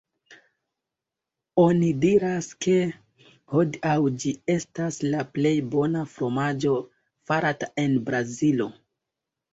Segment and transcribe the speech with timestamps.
[1.63, 2.73] Oni diras ke
[3.55, 3.93] hodiaŭ
[4.23, 6.75] ĝi estas la plej bona fromaĝo
[7.33, 8.69] farata en Brazilo.